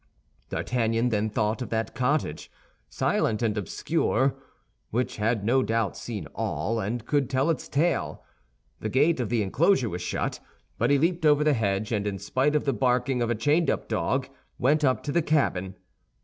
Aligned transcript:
D'Artagnan 0.49 1.09
then 1.09 1.29
thought 1.29 1.61
of 1.61 1.69
that 1.69 1.93
cottage, 1.93 2.49
silent 2.89 3.43
and 3.43 3.55
obscure, 3.55 4.33
which 4.89 5.17
had 5.17 5.43
no 5.43 5.61
doubt 5.61 5.95
seen 5.95 6.25
all, 6.33 6.79
and 6.79 7.05
could 7.05 7.29
tell 7.29 7.51
its 7.51 7.67
tale. 7.67 8.23
The 8.79 8.89
gate 8.89 9.19
of 9.19 9.29
the 9.29 9.43
enclosure 9.43 9.89
was 9.89 10.01
shut; 10.01 10.39
but 10.79 10.89
he 10.89 10.97
leaped 10.97 11.23
over 11.23 11.43
the 11.43 11.53
hedge, 11.53 11.91
and 11.91 12.07
in 12.07 12.17
spite 12.17 12.55
of 12.55 12.65
the 12.65 12.73
barking 12.73 13.21
of 13.21 13.29
a 13.29 13.35
chained 13.35 13.69
up 13.69 13.87
dog, 13.87 14.27
went 14.57 14.83
up 14.83 15.03
to 15.03 15.11
the 15.11 15.21
cabin. 15.21 15.75